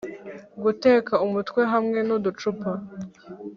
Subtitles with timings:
[0.63, 2.71] guteka umutwe hamwe nuducupa.